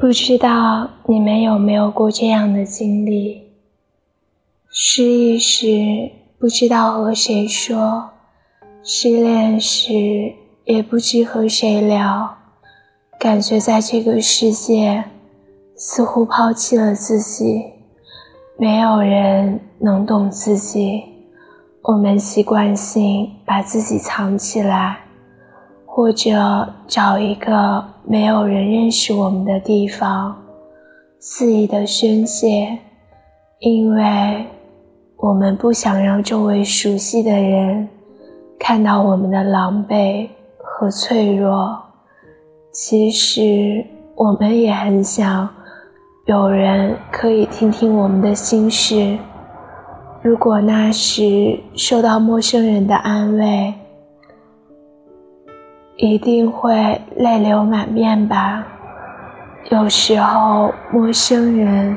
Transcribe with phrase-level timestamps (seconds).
[0.00, 3.42] 不知道你们有没有过这样的经历？
[4.70, 8.08] 失意时不知道和谁说，
[8.82, 10.32] 失恋时
[10.64, 12.34] 也不知和谁聊，
[13.18, 15.04] 感觉在这个世界
[15.76, 17.62] 似乎抛弃了自己，
[18.56, 21.02] 没有人能懂自己。
[21.82, 25.00] 我们习惯性把自己藏起来，
[25.84, 30.36] 或者找一个没有人认识我们的地方，
[31.20, 32.76] 肆意的宣泄，
[33.60, 34.46] 因为
[35.16, 37.88] 我们不想让周围熟悉的人
[38.58, 40.26] 看到我们的狼狈
[40.58, 41.80] 和脆弱。
[42.72, 45.48] 其实，我们也很想
[46.26, 49.16] 有人可以听听我们的心事。
[50.20, 53.72] 如果那时受到陌生人的安慰，
[56.02, 58.66] 一定会泪流满面吧。
[59.70, 61.94] 有时候，陌生人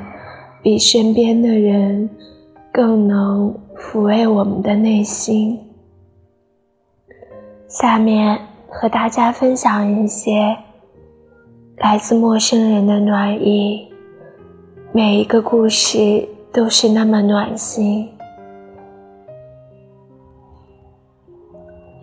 [0.61, 2.09] 比身边的人
[2.69, 5.57] 更能抚慰我们的内心。
[7.69, 8.37] 下面
[8.67, 10.53] 和大家分享一些
[11.77, 13.87] 来自陌生人的暖意，
[14.91, 18.09] 每一个故事都是那么暖心。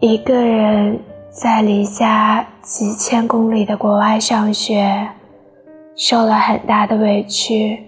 [0.00, 0.98] 一个人
[1.30, 5.10] 在离家几千公里的国外上学，
[5.94, 7.78] 受了很大的委屈，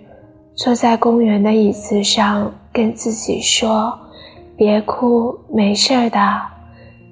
[0.54, 3.98] 坐在公园的椅子上跟自己说
[4.56, 6.40] ：“别哭，没事的。”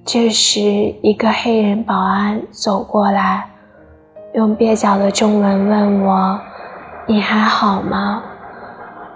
[0.07, 0.61] 这时，
[1.03, 3.51] 一个黑人保安走过来，
[4.35, 6.41] 用蹩脚的中文问我
[7.09, 8.23] ：“你还好吗？”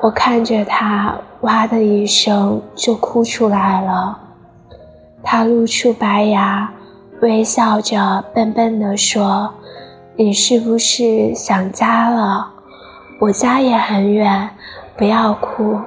[0.02, 4.18] 我看着他，哇的一声就哭出来了。
[5.22, 6.70] 他露出白牙，
[7.20, 9.54] 微笑着，笨笨地说
[10.16, 12.50] ：“你是不是想家了？
[13.20, 14.50] 我家也很远，
[14.96, 15.80] 不要哭。”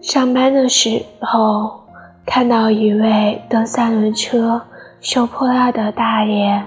[0.00, 1.80] 上班的时候，
[2.24, 4.62] 看到一位蹬三轮车、
[5.00, 6.62] 收破烂的大爷，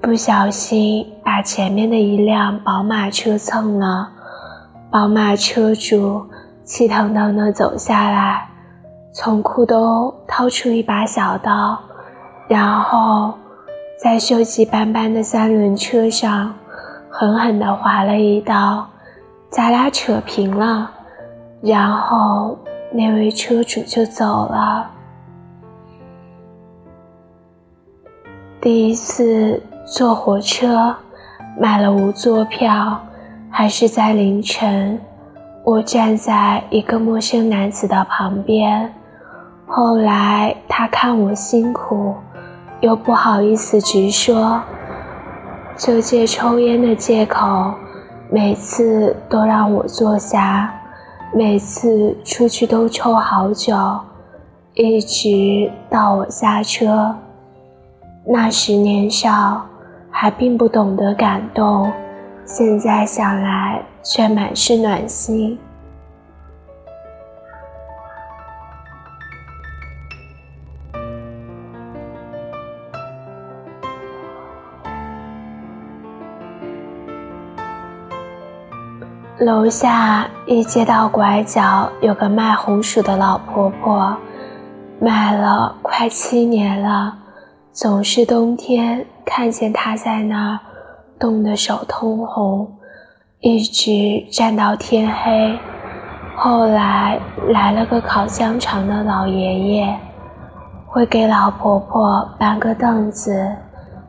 [0.00, 4.10] 不小心把前面的一辆宝马车蹭了，
[4.90, 6.26] 宝马车主。
[6.64, 8.46] 气腾腾地走下来，
[9.12, 11.78] 从裤兜掏出一把小刀，
[12.46, 13.34] 然后
[14.00, 16.54] 在锈迹斑斑的三轮车上
[17.10, 18.86] 狠狠地划了一刀。
[19.50, 20.90] 咱俩扯平了，
[21.62, 22.56] 然后
[22.92, 24.90] 那位车主就走了。
[28.60, 30.94] 第一次坐火车，
[31.58, 33.00] 买了无座票，
[33.50, 35.00] 还是在凌晨。
[35.64, 38.92] 我站在一个陌生男子的旁边，
[39.70, 42.14] 后来他看我辛苦，
[42.80, 44.62] 又不好意思直说，
[45.76, 47.74] 就借抽烟的借口，
[48.30, 50.72] 每次都让我坐下，
[51.34, 53.76] 每次出去都抽好久，
[54.72, 57.14] 一直到我下车。
[58.26, 59.60] 那时年少，
[60.10, 61.92] 还并不懂得感动。
[62.46, 65.58] 现在想来，却满是暖心。
[79.38, 84.16] 楼下一街道拐角有个卖红薯的老婆婆，
[85.00, 87.16] 卖了快七年了，
[87.72, 90.58] 总是冬天看见她在那儿。
[91.20, 92.68] 冻得手通红，
[93.40, 95.56] 一直站到天黑。
[96.36, 99.98] 后来来了个烤香肠的老爷爷，
[100.86, 103.48] 会给老婆婆搬个凳子，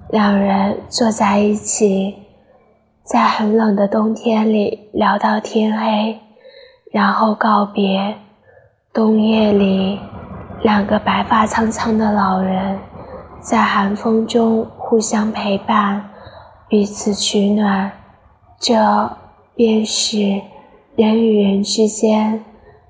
[0.10, 2.16] 两人坐在一起，
[3.10, 6.20] 在很冷的冬天里聊到天黑，
[6.92, 8.16] 然后告别。
[8.94, 10.00] 冬夜里，
[10.62, 12.78] 两个白发苍苍的老人
[13.40, 16.08] 在寒风中互相陪伴。
[16.68, 17.92] 彼此取暖，
[18.60, 19.18] 这
[19.56, 20.40] 便是
[20.96, 22.46] 人与人之间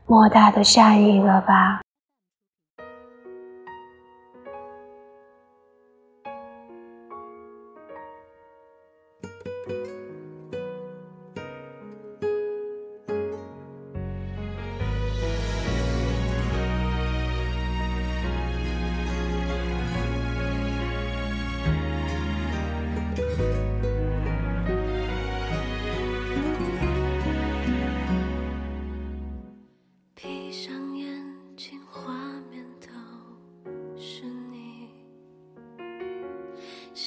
[0.05, 1.79] 莫大的善意了吧。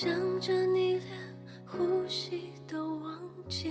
[0.03, 0.11] 想
[0.41, 1.07] 着你连
[1.65, 3.69] 呼吸都忘记，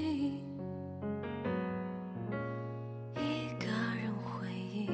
[3.17, 3.67] 一个
[4.01, 4.87] 人回忆，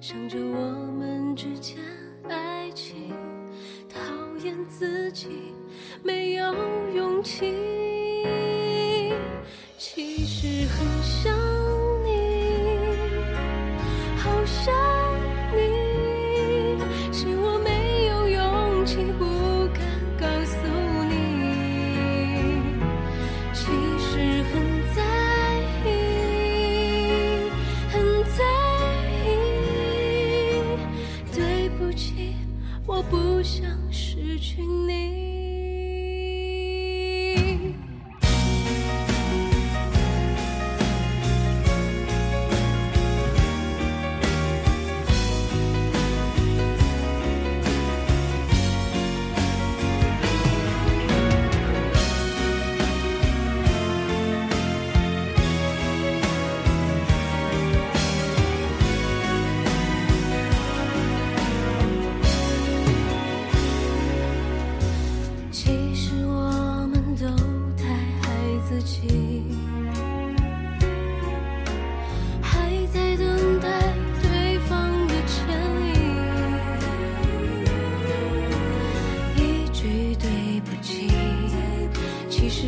[0.00, 1.76] 想着我们之间
[2.26, 3.12] 爱情，
[3.86, 4.00] 讨
[4.42, 5.28] 厌自己
[6.02, 6.54] 没有
[6.94, 7.52] 勇气。
[32.86, 35.24] 我不想失去你。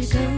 [0.02, 0.35] should go.